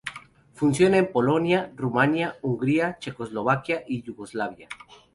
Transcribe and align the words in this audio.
Funcionando 0.55 0.97
en 1.05 1.11
Polonia, 1.11 1.71
Rumania, 1.75 2.37
Hungría, 2.41 2.97
Checoslovaquia, 2.99 3.83
y 3.87 4.01
Yugoslavia. 4.01 4.67